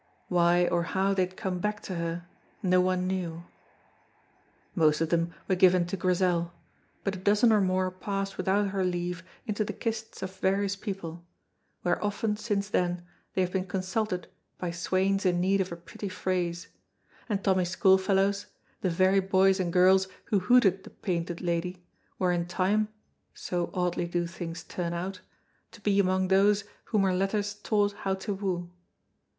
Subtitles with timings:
[0.29, 2.25] Why or how they had come back to her
[2.63, 3.43] no one knew.
[4.73, 6.51] Most of them were given to Grizel,
[7.03, 11.23] but a dozen or more passed without her leave into the kists of various people,
[11.83, 14.27] where often since then they have been consulted
[14.57, 16.67] by swains in need of a pretty phrase;
[17.29, 18.47] and Tommy's school fellows,
[18.81, 21.85] the very boys and girls who hooted the Painted Lady,
[22.17, 22.87] were in time
[23.35, 25.21] so oddly do things turn out
[25.71, 28.71] to be among those whom her letters taught how to woo.